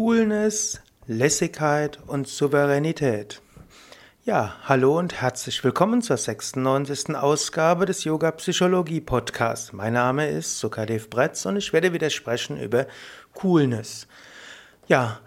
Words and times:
Coolness, 0.00 0.80
Lässigkeit 1.08 1.98
und 2.06 2.28
Souveränität. 2.28 3.42
Ja, 4.24 4.54
hallo 4.62 4.96
und 4.96 5.20
herzlich 5.20 5.64
willkommen 5.64 6.02
zur 6.02 6.16
96. 6.16 7.16
Ausgabe 7.16 7.84
des 7.84 8.04
Yoga 8.04 8.30
Psychologie 8.30 9.00
Podcasts. 9.00 9.72
Mein 9.72 9.94
Name 9.94 10.28
ist 10.28 10.60
Sukadev 10.60 11.10
Bretz 11.10 11.46
und 11.46 11.56
ich 11.56 11.72
werde 11.72 11.92
wieder 11.92 12.10
sprechen 12.10 12.60
über 12.60 12.86
Coolness. 13.34 14.06
Ja, 14.86 15.18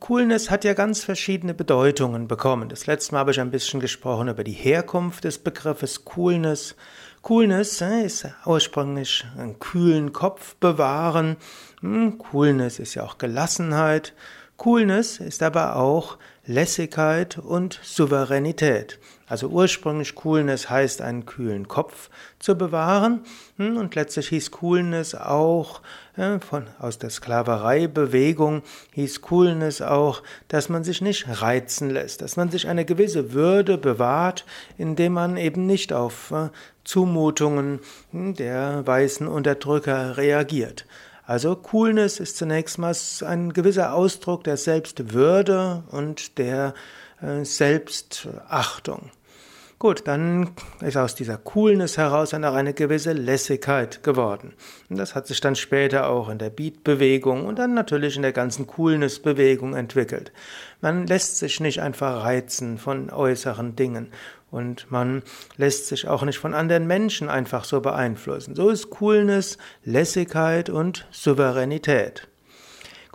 Coolness 0.00 0.50
hat 0.50 0.64
ja 0.64 0.72
ganz 0.72 1.04
verschiedene 1.04 1.54
Bedeutungen 1.54 2.26
bekommen. 2.26 2.68
Das 2.68 2.86
letzte 2.86 3.12
Mal 3.12 3.20
habe 3.20 3.30
ich 3.32 3.40
ein 3.40 3.50
bisschen 3.50 3.80
gesprochen 3.80 4.28
über 4.28 4.42
die 4.42 4.52
Herkunft 4.52 5.24
des 5.24 5.38
Begriffes 5.38 6.04
Coolness. 6.04 6.74
Coolness 7.22 7.80
äh, 7.82 8.04
ist 8.04 8.26
ursprünglich 8.46 9.24
einen 9.36 9.58
kühlen 9.58 10.12
Kopf 10.12 10.56
bewahren. 10.56 11.36
Hm, 11.80 12.18
Coolness 12.18 12.78
ist 12.78 12.94
ja 12.94 13.04
auch 13.04 13.18
Gelassenheit. 13.18 14.14
Coolness 14.58 15.20
ist 15.20 15.44
aber 15.44 15.76
auch 15.76 16.18
Lässigkeit 16.44 17.38
und 17.38 17.78
Souveränität. 17.84 18.98
Also 19.28 19.48
ursprünglich 19.48 20.16
Coolness 20.16 20.68
heißt, 20.68 21.00
einen 21.00 21.26
kühlen 21.26 21.68
Kopf 21.68 22.10
zu 22.40 22.56
bewahren. 22.56 23.20
Hm, 23.56 23.76
und 23.76 23.94
letztlich 23.94 24.28
hieß 24.30 24.50
Coolness 24.50 25.14
auch, 25.14 25.80
von, 26.16 26.66
aus 26.80 26.98
der 26.98 27.10
Sklavereibewegung 27.10 28.62
hieß 28.94 29.20
Coolness 29.20 29.80
auch, 29.80 30.24
dass 30.48 30.68
man 30.68 30.82
sich 30.82 31.02
nicht 31.02 31.26
reizen 31.40 31.90
lässt, 31.90 32.22
dass 32.22 32.36
man 32.36 32.50
sich 32.50 32.66
eine 32.66 32.84
gewisse 32.84 33.32
Würde 33.34 33.78
bewahrt, 33.78 34.44
indem 34.76 35.12
man 35.12 35.36
eben 35.36 35.66
nicht 35.66 35.92
auf 35.92 36.32
äh, 36.32 36.48
Zumutungen 36.82 37.78
hm, 38.10 38.34
der 38.34 38.84
weißen 38.84 39.28
Unterdrücker 39.28 40.16
reagiert. 40.16 40.84
Also 41.28 41.56
Coolness 41.56 42.20
ist 42.20 42.38
zunächst 42.38 42.78
mal 42.78 42.96
ein 43.26 43.52
gewisser 43.52 43.92
Ausdruck 43.92 44.44
der 44.44 44.56
Selbstwürde 44.56 45.82
und 45.90 46.38
der 46.38 46.72
äh, 47.20 47.44
Selbstachtung. 47.44 49.10
Gut, 49.80 50.08
dann 50.08 50.50
ist 50.80 50.96
aus 50.96 51.14
dieser 51.14 51.36
Coolness 51.36 51.98
heraus 51.98 52.30
dann 52.30 52.44
auch 52.44 52.54
eine 52.54 52.74
gewisse 52.74 53.12
Lässigkeit 53.12 54.02
geworden. 54.02 54.54
Und 54.90 54.98
das 54.98 55.14
hat 55.14 55.28
sich 55.28 55.40
dann 55.40 55.54
später 55.54 56.08
auch 56.08 56.28
in 56.30 56.38
der 56.38 56.50
Beat-Bewegung 56.50 57.46
und 57.46 57.60
dann 57.60 57.74
natürlich 57.74 58.16
in 58.16 58.22
der 58.22 58.32
ganzen 58.32 58.66
Coolness-Bewegung 58.66 59.76
entwickelt. 59.76 60.32
Man 60.80 61.06
lässt 61.06 61.38
sich 61.38 61.60
nicht 61.60 61.80
einfach 61.80 62.24
reizen 62.24 62.76
von 62.78 63.10
äußeren 63.10 63.76
Dingen 63.76 64.08
und 64.50 64.90
man 64.90 65.22
lässt 65.56 65.86
sich 65.86 66.08
auch 66.08 66.24
nicht 66.24 66.38
von 66.38 66.54
anderen 66.54 66.88
Menschen 66.88 67.28
einfach 67.28 67.62
so 67.62 67.80
beeinflussen. 67.80 68.56
So 68.56 68.70
ist 68.70 68.90
Coolness, 68.90 69.58
Lässigkeit 69.84 70.70
und 70.70 71.06
Souveränität. 71.12 72.26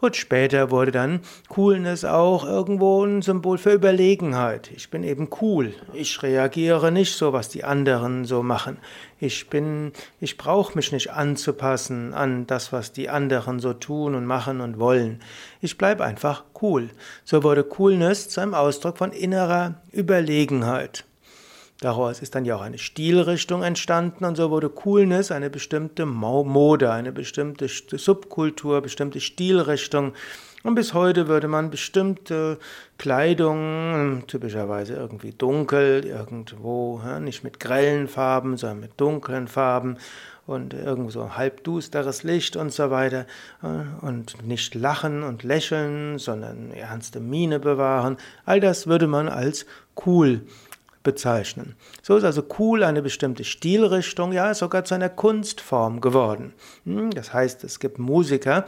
Gut, 0.03 0.17
später 0.17 0.69
wurde 0.69 0.91
dann 0.91 1.21
Coolness 1.47 2.03
auch 2.03 2.43
irgendwo 2.43 3.05
ein 3.05 3.21
Symbol 3.21 3.57
für 3.57 3.71
Überlegenheit. 3.71 4.69
Ich 4.75 4.89
bin 4.89 5.01
eben 5.01 5.29
cool. 5.39 5.73
Ich 5.93 6.21
reagiere 6.21 6.91
nicht 6.91 7.15
so, 7.15 7.31
was 7.31 7.47
die 7.47 7.63
anderen 7.63 8.25
so 8.25 8.43
machen. 8.43 8.79
Ich 9.21 9.49
bin, 9.49 9.93
ich 10.19 10.35
brauche 10.35 10.75
mich 10.75 10.91
nicht 10.91 11.13
anzupassen 11.13 12.13
an 12.13 12.45
das, 12.47 12.73
was 12.73 12.91
die 12.91 13.07
anderen 13.07 13.61
so 13.61 13.71
tun 13.71 14.13
und 14.15 14.25
machen 14.25 14.59
und 14.59 14.77
wollen. 14.77 15.21
Ich 15.61 15.77
bleibe 15.77 16.03
einfach 16.03 16.43
cool. 16.61 16.89
So 17.23 17.41
wurde 17.43 17.63
Coolness 17.63 18.27
zu 18.27 18.41
einem 18.41 18.55
Ausdruck 18.55 18.97
von 18.97 19.13
innerer 19.13 19.75
Überlegenheit. 19.93 21.05
Daraus 21.83 22.21
ist 22.21 22.33
dann 22.33 22.45
ja 22.45 22.55
auch 22.55 22.61
eine 22.61 22.77
Stilrichtung 22.77 23.61
entstanden 23.61 24.23
und 24.23 24.37
so 24.37 24.49
wurde 24.49 24.69
Coolness 24.69 25.33
eine 25.33 25.49
bestimmte 25.49 26.05
Mode, 26.05 26.93
eine 26.93 27.11
bestimmte 27.11 27.67
Subkultur, 27.67 28.81
bestimmte 28.81 29.19
Stilrichtung. 29.19 30.13
Und 30.63 30.75
bis 30.75 30.93
heute 30.93 31.27
würde 31.27 31.49
man 31.49 31.71
bestimmte 31.71 32.57
Kleidung, 32.97 34.23
typischerweise 34.27 34.93
irgendwie 34.93 35.33
dunkel, 35.33 36.05
irgendwo, 36.05 37.01
nicht 37.19 37.43
mit 37.43 37.59
grellen 37.59 38.07
Farben, 38.07 38.55
sondern 38.55 38.79
mit 38.79 38.91
dunklen 38.95 39.49
Farben 39.49 39.97
und 40.47 40.73
irgendwo 40.73 41.09
so 41.09 41.35
halbdusteres 41.35 42.23
Licht 42.23 42.55
und 42.55 42.71
so 42.71 42.91
weiter 42.91 43.25
äh, 43.61 44.05
und 44.05 44.47
nicht 44.47 44.73
lachen 44.73 45.23
und 45.23 45.43
lächeln, 45.43 46.17
sondern 46.17 46.71
ernste 46.71 47.19
Miene 47.19 47.59
bewahren. 47.59 48.15
All 48.45 48.61
das 48.61 48.87
würde 48.87 49.07
man 49.07 49.27
als 49.27 49.65
cool 50.05 50.43
bezeichnen. 51.03 51.75
So 52.01 52.17
ist 52.17 52.23
also 52.23 52.43
cool 52.59 52.83
eine 52.83 53.01
bestimmte 53.01 53.43
Stilrichtung, 53.43 54.31
ja, 54.31 54.53
sogar 54.53 54.85
zu 54.85 54.95
einer 54.95 55.09
Kunstform 55.09 56.01
geworden. 56.01 56.53
Hm, 56.85 57.11
das 57.11 57.33
heißt, 57.33 57.63
es 57.63 57.79
gibt 57.79 57.99
Musiker, 57.99 58.65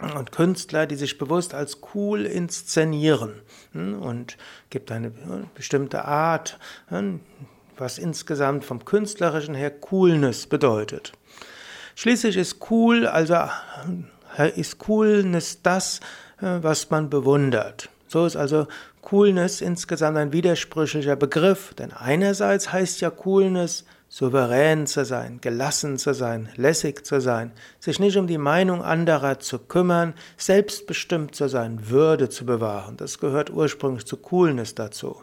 und 0.00 0.30
Künstler, 0.30 0.86
die 0.86 0.94
sich 0.94 1.18
bewusst 1.18 1.54
als 1.54 1.80
cool 1.94 2.24
inszenieren 2.24 3.42
hm, 3.72 4.00
und 4.00 4.36
gibt 4.70 4.92
eine 4.92 5.12
bestimmte 5.54 6.04
Art, 6.04 6.58
hm, 6.88 7.20
was 7.76 7.98
insgesamt 7.98 8.64
vom 8.64 8.84
künstlerischen 8.84 9.54
her 9.54 9.70
Coolness 9.70 10.46
bedeutet. 10.46 11.12
Schließlich 11.94 12.36
ist 12.36 12.70
cool, 12.70 13.06
also 13.06 13.36
ist 14.54 14.78
Coolness 14.78 15.62
das, 15.62 16.00
äh, 16.40 16.58
was 16.62 16.90
man 16.90 17.10
bewundert. 17.10 17.88
So 18.08 18.26
ist 18.26 18.36
also 18.36 18.66
Coolness 19.02 19.60
insgesamt 19.60 20.16
ein 20.16 20.32
widersprüchlicher 20.32 21.16
Begriff, 21.16 21.74
denn 21.74 21.92
einerseits 21.92 22.72
heißt 22.72 23.00
ja 23.00 23.10
Coolness, 23.10 23.84
souverän 24.10 24.86
zu 24.86 25.04
sein, 25.04 25.38
gelassen 25.42 25.98
zu 25.98 26.14
sein, 26.14 26.48
lässig 26.56 27.04
zu 27.04 27.20
sein, 27.20 27.52
sich 27.78 28.00
nicht 28.00 28.16
um 28.16 28.26
die 28.26 28.38
Meinung 28.38 28.82
anderer 28.82 29.38
zu 29.38 29.58
kümmern, 29.58 30.14
selbstbestimmt 30.38 31.34
zu 31.34 31.48
sein, 31.48 31.90
Würde 31.90 32.30
zu 32.30 32.46
bewahren. 32.46 32.96
Das 32.96 33.18
gehört 33.18 33.50
ursprünglich 33.50 34.06
zu 34.06 34.16
Coolness 34.16 34.74
dazu. 34.74 35.16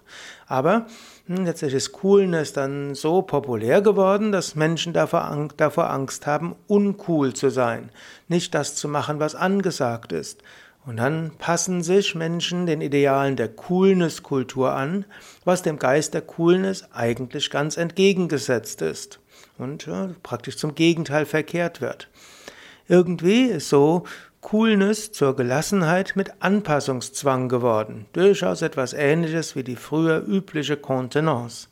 Aber 0.45 0.85
hm, 1.25 1.45
letztlich 1.45 1.73
ist 1.73 1.93
Coolness 1.93 2.53
dann 2.53 2.93
so 2.93 3.23
populär 3.23 3.81
geworden, 3.81 4.31
dass 4.31 4.53
Menschen 4.53 4.93
davor, 4.93 5.49
davor 5.57 5.89
Angst 5.89 6.27
haben, 6.27 6.55
uncool 6.67 7.33
zu 7.33 7.49
sein, 7.49 7.89
nicht 8.27 8.53
das 8.53 8.75
zu 8.75 8.87
machen, 8.87 9.19
was 9.19 9.33
angesagt 9.33 10.11
ist. 10.11 10.43
Und 10.85 10.97
dann 10.97 11.31
passen 11.39 11.81
sich 11.81 12.13
Menschen 12.13 12.67
den 12.67 12.81
Idealen 12.81 13.35
der 13.35 13.47
Coolness-Kultur 13.47 14.73
an, 14.73 15.05
was 15.43 15.63
dem 15.63 15.79
Geist 15.79 16.13
der 16.13 16.21
Coolness 16.21 16.87
eigentlich 16.93 17.49
ganz 17.49 17.77
entgegengesetzt 17.77 18.81
ist 18.83 19.19
und 19.57 19.87
ja, 19.87 20.09
praktisch 20.21 20.57
zum 20.57 20.75
Gegenteil 20.75 21.25
verkehrt 21.25 21.81
wird. 21.81 22.09
Irgendwie 22.87 23.45
ist 23.45 23.69
so 23.69 24.03
Coolness 24.41 25.11
zur 25.11 25.35
Gelassenheit 25.35 26.13
mit 26.15 26.33
Anpassungszwang 26.39 27.49
geworden, 27.49 28.05
durchaus 28.13 28.61
etwas 28.61 28.93
Ähnliches 28.93 29.55
wie 29.55 29.63
die 29.63 29.75
früher 29.75 30.23
übliche 30.27 30.77
Contenance. 30.77 31.67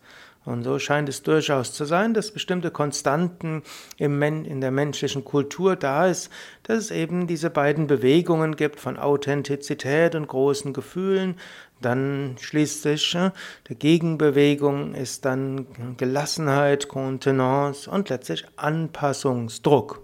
Und 0.45 0.63
so 0.63 0.77
scheint 0.77 1.07
es 1.07 1.23
durchaus 1.23 1.73
zu 1.73 1.85
sein, 1.85 2.13
dass 2.13 2.31
bestimmte 2.31 2.69
Konstanten 2.69 3.63
im 3.97 4.19
Men 4.19 4.43
in 4.43 4.59
der 4.59 4.71
menschlichen 4.71 5.23
Kultur 5.23 5.75
da 5.75 6.07
ist, 6.07 6.29
dass 6.63 6.77
es 6.77 6.91
eben 6.91 7.27
diese 7.27 7.49
beiden 7.49 7.87
Bewegungen 7.87 8.55
gibt 8.55 8.79
von 8.79 8.97
Authentizität 8.97 10.15
und 10.15 10.27
großen 10.27 10.73
Gefühlen. 10.73 11.35
Dann 11.81 12.35
schließt 12.39 12.81
sich 12.81 13.15
äh, 13.15 13.31
der 13.69 13.75
Gegenbewegung 13.75 14.95
ist 14.95 15.25
dann 15.25 15.95
Gelassenheit, 15.97 16.87
Kontenance 16.87 17.89
und 17.89 18.09
letztlich 18.09 18.45
Anpassungsdruck. 18.55 20.01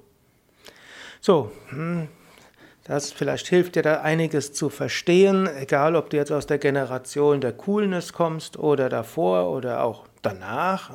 So, 1.22 1.52
hm, 1.70 2.08
das 2.90 3.12
vielleicht 3.12 3.48
hilft 3.48 3.76
dir 3.76 3.84
da 3.84 4.02
einiges 4.02 4.52
zu 4.52 4.72
verstehen, 4.72 5.48
egal 5.60 5.96
ob 5.96 6.10
du 6.10 6.18
jetzt 6.18 6.32
aus 6.32 6.48
der 6.48 6.58
Generation 6.58 7.40
der 7.40 7.52
Coolness 7.52 8.14
kommst 8.14 8.58
oder 8.58 8.90
davor 8.90 9.52
oder 9.52 9.84
auch 9.84 10.08
danach. 10.24 10.90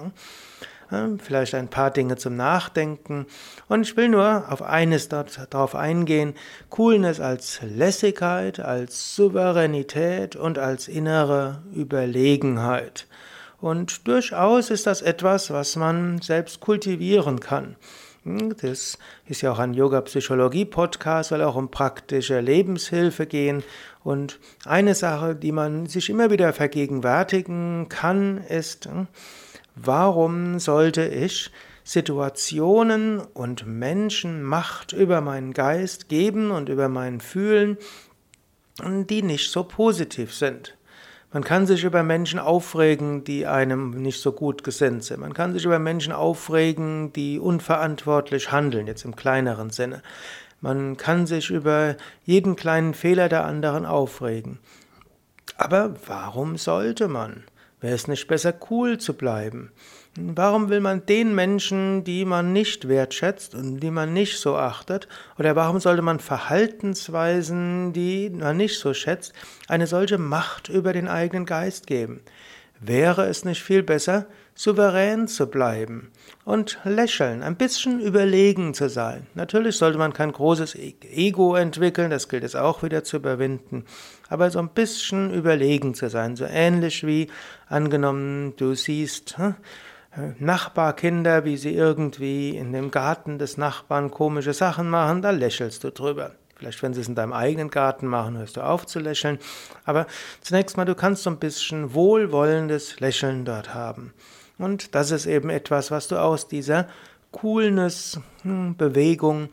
Vielleicht 1.19 1.55
ein 1.55 1.69
paar 1.69 1.93
Dinge 1.93 2.17
zum 2.17 2.35
Nachdenken. 2.35 3.27
Und 3.69 3.83
ich 3.83 3.97
will 3.97 4.09
nur 4.09 4.45
auf 4.49 4.61
eines 4.61 5.09
darauf 5.09 5.77
eingehen. 5.77 6.35
Coolness 6.69 7.21
als 7.21 7.61
Lässigkeit, 7.63 8.59
als 8.59 9.15
Souveränität 9.15 10.35
und 10.35 10.59
als 10.59 10.89
innere 10.89 11.63
Überlegenheit. 11.77 13.07
Und 13.61 14.09
durchaus 14.09 14.71
ist 14.71 14.89
das 14.89 15.01
etwas, 15.01 15.53
was 15.53 15.77
man 15.77 16.21
selbst 16.21 16.59
kultivieren 16.59 17.39
kann. 17.39 17.77
Hm, 18.25 18.57
das 18.57 18.99
ist 19.27 19.43
ja 19.43 19.53
auch 19.53 19.59
ein 19.59 19.75
Yoga-Psychologie-Podcast, 19.75 21.29
soll 21.29 21.43
auch 21.43 21.57
um 21.57 21.71
praktische 21.71 22.41
Lebenshilfe 22.41 23.27
gehen. 23.27 23.63
Und 24.03 24.41
eine 24.65 24.95
Sache, 24.95 25.35
die 25.37 25.53
man 25.53 25.87
sich 25.87 26.11
immer 26.11 26.31
wieder 26.31 26.53
vergegenwärtigen 26.53 27.89
kann, 27.89 28.39
ist, 28.39 28.87
hm, 28.87 29.07
warum 29.75 30.59
sollte 30.59 31.07
ich 31.07 31.51
Situationen 31.85 33.21
und 33.21 33.67
Menschen 33.67 34.43
Macht 34.43 34.93
über 34.93 35.21
meinen 35.21 35.53
Geist 35.53 36.09
geben 36.09 36.51
und 36.51 36.71
über 36.71 36.89
mein 36.89 37.21
Fühlen, 37.21 37.77
die 38.83 39.23
nicht 39.23 39.51
so 39.51 39.65
positiv 39.65 40.33
sind? 40.33 40.77
Man 41.35 41.43
kann 41.43 41.67
sich 41.67 41.83
über 41.83 42.05
Menschen 42.05 42.39
aufregen, 42.39 43.25
die 43.25 43.45
einem 43.45 43.91
nicht 43.91 44.23
so 44.23 44.31
gut 44.31 44.63
gesinnt 44.63 45.03
sind. 45.03 45.19
Man 45.19 45.35
kann 45.35 45.53
sich 45.53 45.65
über 45.65 45.81
Menschen 45.81 46.13
aufregen, 46.13 47.13
die 47.13 47.41
unverantwortlich 47.41 48.53
handeln, 48.53 48.87
jetzt 48.87 49.05
im 49.05 49.17
kleineren 49.17 49.71
Sinne. 49.71 50.01
Man 50.61 50.97
kann 50.97 51.27
sich 51.27 51.51
über 51.51 51.97
jeden 52.25 52.55
kleinen 52.55 52.95
Fehler 52.95 53.29
der 53.29 53.45
anderen 53.45 53.85
aufregen. 53.85 54.61
Aber 55.57 55.97
warum 56.07 56.57
sollte 56.57 57.09
man? 57.09 57.43
Wäre 57.85 57.97
es 57.97 58.09
nicht 58.09 58.29
besser, 58.29 58.55
cool 58.71 58.97
zu 58.97 59.13
bleiben? 59.13 59.71
Warum 60.17 60.71
will 60.71 60.81
man 60.81 61.05
den 61.05 61.35
Menschen, 61.35 62.03
die 62.03 62.25
man 62.25 62.51
nicht 62.51 62.89
wertschätzt 62.89 63.55
und 63.55 63.81
die 63.81 63.91
man 63.91 64.15
nicht 64.15 64.39
so 64.39 64.57
achtet, 64.57 65.07
oder 65.39 65.55
warum 65.55 65.81
sollte 65.81 66.01
man 66.01 66.19
Verhaltensweisen, 66.19 67.93
die 67.93 68.31
man 68.31 68.57
nicht 68.57 68.79
so 68.79 68.95
schätzt, 68.95 69.35
eine 69.69 69.87
solche 69.87 70.17
Macht 70.17 70.71
über 70.71 70.95
den 70.95 71.09
eigenen 71.09 71.45
Geist 71.45 71.87
geben? 71.87 72.23
Wäre 72.81 73.27
es 73.27 73.45
nicht 73.45 73.63
viel 73.63 73.83
besser, 73.83 74.29
souverän 74.55 75.27
zu 75.27 75.47
bleiben 75.47 76.13
und 76.45 76.79
lächeln, 76.85 77.43
ein 77.43 77.57
bisschen 77.57 78.01
überlegen 78.01 78.75
zu 78.75 78.89
sein? 78.89 79.27
Natürlich 79.35 79.77
sollte 79.77 79.99
man 79.99 80.13
kein 80.13 80.33
großes 80.33 80.75
e-, 80.77 80.95
Ego 81.13 81.57
entwickeln, 81.57 82.11
das 82.11 82.29
gilt 82.29 82.45
es 82.45 82.55
auch 82.55 82.83
wieder 82.83 83.05
zu 83.05 83.17
überwinden, 83.17 83.85
aber 84.29 84.51
so 84.51 84.59
ein 84.61 84.69
bisschen 84.69 85.33
überlegen 85.33 85.95
zu 85.95 86.09
sein, 86.09 86.37
so 86.37 86.45
ähnlich 86.45 87.07
wie 87.07 87.29
angenommen, 87.69 88.55
du 88.57 88.75
siehst, 88.75 89.39
hm, 89.39 89.57
Nachbarkinder, 90.39 91.45
wie 91.45 91.57
sie 91.57 91.75
irgendwie 91.75 92.57
in 92.57 92.73
dem 92.73 92.93
Garten 92.93 93.39
des 93.39 93.57
Nachbarn 93.57 94.13
komische 94.13 94.53
Sachen 94.53 94.89
machen, 94.89 95.23
da 95.23 95.31
lächelst 95.31 95.83
du 95.83 95.91
drüber. 95.91 96.33
Vielleicht, 96.57 96.83
wenn 96.85 96.95
sie 96.95 97.01
es 97.01 97.09
in 97.09 97.17
deinem 97.17 97.33
eigenen 97.33 97.69
Garten 97.69 98.07
machen, 98.07 98.39
hörst 98.39 98.57
du 98.57 98.61
auf 98.61 98.87
zu 98.87 99.01
lächeln. 99.01 99.39
Aber 99.85 100.07
zunächst 100.41 100.77
mal, 100.77 100.85
du 100.85 100.95
kannst 100.95 101.25
so 101.25 101.31
ein 101.31 101.39
bisschen 101.39 101.95
wohlwollendes 101.95 103.01
Lächeln 103.01 103.45
dort 103.45 103.75
haben. 103.75 104.15
Und 104.59 104.95
das 104.95 105.11
ist 105.11 105.27
eben 105.27 105.51
etwas, 105.51 105.91
was 105.91 106.09
du 106.09 106.17
aus 106.17 106.49
dieser 106.49 106.89
Coolness-Bewegung 107.33 109.43
hm, 109.43 109.49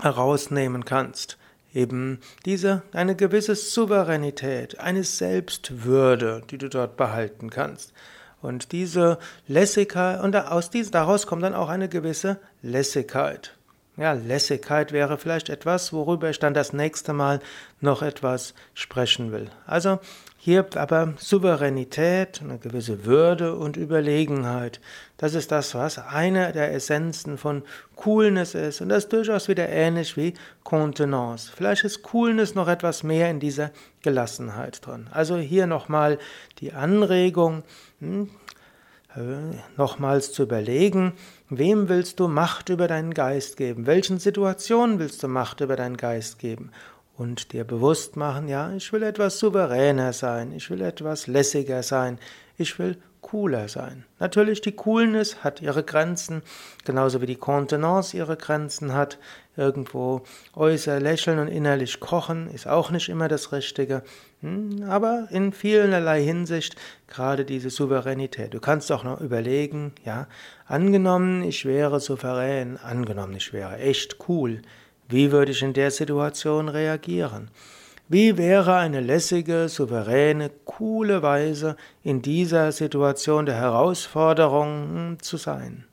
herausnehmen 0.00 0.84
kannst. 0.84 1.38
Eben 1.74 2.20
diese, 2.44 2.82
eine 2.92 3.16
gewisse 3.16 3.54
Souveränität, 3.54 4.78
eine 4.78 5.04
Selbstwürde, 5.04 6.42
die 6.50 6.58
du 6.58 6.68
dort 6.68 6.96
behalten 6.96 7.50
kannst. 7.50 7.92
Und 8.40 8.72
diese 8.72 9.18
Lässigkeit, 9.46 10.22
und 10.22 10.34
aus 10.36 10.70
dies, 10.70 10.90
daraus 10.90 11.26
kommt 11.26 11.42
dann 11.42 11.54
auch 11.54 11.68
eine 11.68 11.88
gewisse 11.88 12.38
Lässigkeit. 12.62 13.54
Ja, 13.96 14.12
Lässigkeit 14.12 14.92
wäre 14.92 15.18
vielleicht 15.18 15.48
etwas, 15.48 15.92
worüber 15.92 16.30
ich 16.30 16.38
dann 16.38 16.54
das 16.54 16.72
nächste 16.72 17.12
Mal 17.12 17.40
noch 17.80 18.02
etwas 18.02 18.54
sprechen 18.74 19.32
will. 19.32 19.50
Also 19.66 19.98
hier 20.40 20.64
aber 20.76 21.14
Souveränität, 21.18 22.40
eine 22.40 22.58
gewisse 22.58 23.04
Würde 23.04 23.56
und 23.56 23.76
Überlegenheit. 23.76 24.80
Das 25.16 25.34
ist 25.34 25.50
das, 25.50 25.74
was 25.74 25.98
eine 25.98 26.52
der 26.52 26.72
Essenzen 26.72 27.38
von 27.38 27.64
Coolness 27.96 28.54
ist. 28.54 28.80
Und 28.80 28.88
das 28.88 29.04
ist 29.04 29.12
durchaus 29.12 29.48
wieder 29.48 29.68
ähnlich 29.68 30.16
wie 30.16 30.34
Contenance. 30.62 31.50
Vielleicht 31.54 31.82
ist 31.82 32.04
Coolness 32.04 32.54
noch 32.54 32.68
etwas 32.68 33.02
mehr 33.02 33.28
in 33.30 33.40
dieser 33.40 33.72
Gelassenheit 34.02 34.86
drin. 34.86 35.08
Also 35.10 35.36
hier 35.36 35.66
nochmal 35.66 36.18
die 36.60 36.72
Anregung, 36.72 37.64
hm, 37.98 38.30
äh, 39.16 39.56
nochmals 39.76 40.32
zu 40.32 40.44
überlegen, 40.44 41.14
wem 41.50 41.88
willst 41.88 42.20
du 42.20 42.28
Macht 42.28 42.68
über 42.68 42.86
deinen 42.86 43.12
Geist 43.12 43.56
geben? 43.56 43.86
Welchen 43.86 44.20
Situationen 44.20 45.00
willst 45.00 45.20
du 45.22 45.28
Macht 45.28 45.60
über 45.60 45.74
deinen 45.74 45.96
Geist 45.96 46.38
geben? 46.38 46.70
Und 47.18 47.52
dir 47.52 47.64
bewusst 47.64 48.16
machen, 48.16 48.46
ja, 48.46 48.72
ich 48.72 48.92
will 48.92 49.02
etwas 49.02 49.40
souveräner 49.40 50.12
sein, 50.12 50.52
ich 50.52 50.70
will 50.70 50.80
etwas 50.80 51.26
lässiger 51.26 51.82
sein, 51.82 52.18
ich 52.56 52.78
will 52.78 52.96
cooler 53.20 53.68
sein. 53.68 54.04
Natürlich, 54.20 54.60
die 54.60 54.76
Coolness 54.76 55.42
hat 55.42 55.60
ihre 55.60 55.82
Grenzen, 55.82 56.42
genauso 56.84 57.20
wie 57.20 57.26
die 57.26 57.34
Kontenance 57.34 58.16
ihre 58.16 58.36
Grenzen 58.36 58.94
hat. 58.94 59.18
Irgendwo 59.56 60.22
äußer 60.54 61.00
lächeln 61.00 61.40
und 61.40 61.48
innerlich 61.48 61.98
kochen 61.98 62.48
ist 62.50 62.68
auch 62.68 62.92
nicht 62.92 63.08
immer 63.08 63.26
das 63.26 63.50
Richtige. 63.50 64.04
Hm, 64.40 64.84
aber 64.88 65.26
in 65.32 65.52
vielerlei 65.52 66.22
Hinsicht 66.22 66.76
gerade 67.08 67.44
diese 67.44 67.70
Souveränität. 67.70 68.54
Du 68.54 68.60
kannst 68.60 68.92
auch 68.92 69.02
noch 69.02 69.20
überlegen, 69.20 69.92
ja, 70.04 70.28
angenommen, 70.66 71.42
ich 71.42 71.64
wäre 71.64 71.98
souverän, 71.98 72.76
angenommen, 72.76 73.34
ich 73.34 73.52
wäre 73.52 73.78
echt 73.78 74.18
cool. 74.28 74.62
Wie 75.08 75.32
würde 75.32 75.52
ich 75.52 75.62
in 75.62 75.72
der 75.72 75.90
Situation 75.90 76.68
reagieren? 76.68 77.50
Wie 78.08 78.36
wäre 78.36 78.76
eine 78.76 79.00
lässige, 79.00 79.68
souveräne, 79.68 80.50
coole 80.64 81.22
Weise, 81.22 81.76
in 82.02 82.22
dieser 82.22 82.72
Situation 82.72 83.46
der 83.46 83.56
Herausforderung 83.56 84.88
hm, 84.94 85.22
zu 85.22 85.36
sein? 85.36 85.84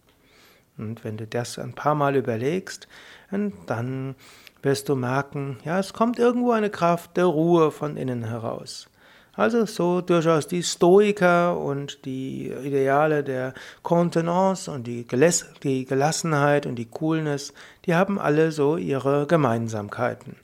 Und 0.77 1.03
wenn 1.05 1.17
du 1.17 1.25
das 1.25 1.57
ein 1.57 1.73
paar 1.73 1.95
Mal 1.95 2.17
überlegst, 2.17 2.89
dann 3.31 4.15
wirst 4.61 4.89
du 4.89 4.95
merken, 4.95 5.57
ja, 5.63 5.79
es 5.79 5.93
kommt 5.93 6.19
irgendwo 6.19 6.51
eine 6.51 6.69
Kraft 6.69 7.15
der 7.15 7.25
Ruhe 7.25 7.71
von 7.71 7.95
innen 7.95 8.23
heraus. 8.23 8.89
Also 9.35 9.65
so 9.65 9.99
durchaus 9.99 10.47
die 10.47 10.63
Stoiker 10.63 11.57
und 11.57 12.05
die 12.05 12.51
Ideale 12.63 13.23
der 13.23 13.53
Kontenance 13.83 14.71
und 14.71 14.87
die, 14.87 15.05
Gelassenheit 15.05 16.65
und 16.65 16.75
die 16.75 16.85
Coolness, 16.85 17.53
die 17.85 17.95
haben 17.95 18.17
alle 18.17 18.51
so 18.51 18.77
ihre 18.77 19.27
Gemeinsamkeiten. 19.27 20.37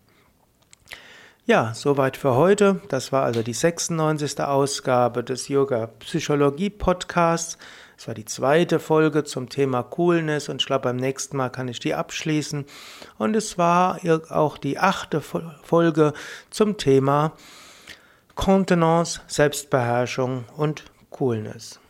Ja, 1.46 1.74
soweit 1.74 2.18
für 2.18 2.36
heute. 2.36 2.82
Das 2.90 3.12
war 3.12 3.24
also 3.24 3.42
die 3.42 3.54
96. 3.54 4.40
Ausgabe 4.42 5.24
des 5.24 5.48
Yoga 5.48 5.88
Psychologie 6.00 6.70
Podcasts. 6.70 7.58
Es 7.98 8.08
war 8.08 8.14
die 8.14 8.26
zweite 8.26 8.80
Folge 8.80 9.24
zum 9.24 9.48
Thema 9.50 9.84
Coolness 9.84 10.50
und 10.50 10.62
ich 10.62 10.68
glaube, 10.68 10.84
beim 10.84 10.98
nächsten 10.98 11.38
Mal 11.38 11.50
kann 11.50 11.68
ich 11.68 11.80
die 11.80 11.94
abschließen. 11.94 12.66
Und 13.18 13.36
es 13.36 13.58
war 13.58 14.00
auch 14.30 14.58
die 14.58 14.80
achte 14.80 15.22
Folge 15.22 16.14
zum 16.50 16.78
Thema 16.78 17.34
Kontenance, 18.42 19.22
Selbstbeherrschung 19.28 20.46
und 20.58 20.86
Coolness. 21.12 21.81